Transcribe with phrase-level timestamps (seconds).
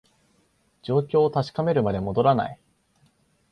[0.81, 2.59] 状況を確かめるまで戻らない